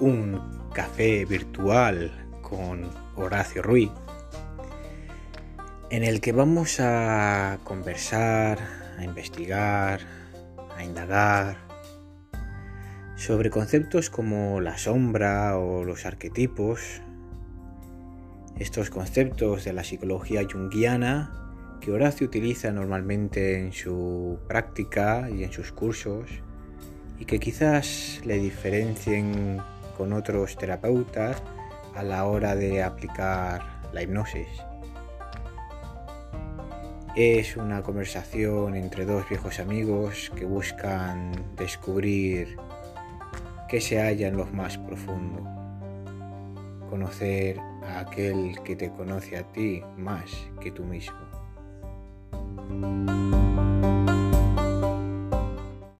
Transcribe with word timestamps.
un 0.00 0.68
café 0.72 1.24
virtual 1.24 2.10
con 2.42 2.90
Horacio 3.16 3.62
Ruiz, 3.62 3.90
en 5.90 6.02
el 6.02 6.20
que 6.20 6.32
vamos 6.32 6.80
a 6.80 7.58
conversar, 7.64 8.58
a 8.98 9.04
investigar, 9.04 10.00
a 10.76 10.84
indagar 10.84 11.56
sobre 13.16 13.50
conceptos 13.50 14.10
como 14.10 14.60
la 14.60 14.76
sombra 14.76 15.56
o 15.58 15.84
los 15.84 16.06
arquetipos, 16.06 17.00
estos 18.58 18.90
conceptos 18.90 19.64
de 19.64 19.72
la 19.72 19.84
psicología 19.84 20.42
junguiana 20.50 21.30
que 21.80 21.92
Horacio 21.92 22.26
utiliza 22.26 22.72
normalmente 22.72 23.58
en 23.58 23.72
su 23.72 24.38
práctica 24.48 25.28
y 25.30 25.44
en 25.44 25.52
sus 25.52 25.70
cursos 25.70 26.30
y 27.18 27.24
que 27.26 27.38
quizás 27.38 28.20
le 28.24 28.38
diferencien 28.38 29.60
con 29.96 30.12
otros 30.12 30.56
terapeutas 30.56 31.42
a 31.94 32.02
la 32.02 32.24
hora 32.24 32.54
de 32.54 32.82
aplicar 32.82 33.62
la 33.92 34.02
hipnosis. 34.02 34.48
Es 37.16 37.56
una 37.56 37.82
conversación 37.82 38.74
entre 38.74 39.04
dos 39.04 39.28
viejos 39.28 39.60
amigos 39.60 40.32
que 40.34 40.44
buscan 40.44 41.32
descubrir 41.56 42.56
qué 43.68 43.80
se 43.80 44.00
halla 44.00 44.28
en 44.28 44.36
lo 44.36 44.46
más 44.46 44.78
profundo, 44.78 45.42
conocer 46.90 47.60
a 47.86 48.00
aquel 48.00 48.58
que 48.64 48.74
te 48.74 48.90
conoce 48.90 49.36
a 49.36 49.44
ti 49.44 49.82
más 49.96 50.30
que 50.60 50.72
tú 50.72 50.82
mismo. 50.82 51.16